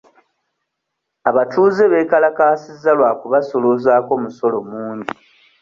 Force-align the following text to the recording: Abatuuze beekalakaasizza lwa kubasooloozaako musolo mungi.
Abatuuze 1.29 1.83
beekalakaasizza 1.93 2.91
lwa 2.97 3.11
kubasooloozaako 3.19 4.11
musolo 4.23 4.57
mungi. 4.69 5.11